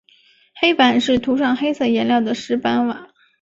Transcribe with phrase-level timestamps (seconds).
[0.55, 3.09] 黑板是涂上黑色颜料的石板瓦。